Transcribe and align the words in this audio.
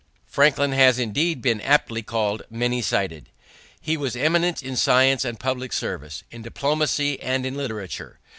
Franklin 0.25 0.71
has 0.71 0.97
indeed 0.97 1.43
been 1.43 1.61
aptly 1.61 2.01
called 2.01 2.41
"many 2.49 2.81
sided." 2.81 3.29
He 3.79 3.97
was 3.97 4.15
eminent 4.15 4.63
in 4.63 4.75
science 4.75 5.23
and 5.23 5.39
public 5.39 5.71
service, 5.71 6.23
in 6.31 6.41
diplomacy 6.41 7.21
and 7.21 7.45
in 7.45 7.53
literature. 7.53 8.17